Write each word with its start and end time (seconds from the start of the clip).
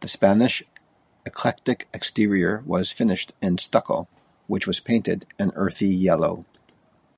The 0.00 0.08
Spanish 0.08 0.62
eclectic 1.24 1.88
exterior 1.94 2.62
was 2.66 2.92
finished 2.92 3.32
in 3.40 3.56
stucco 3.56 4.06
which 4.46 4.66
was 4.66 4.78
painted 4.78 5.24
an 5.38 5.52
earthy 5.54 5.88
yellow. 5.88 6.44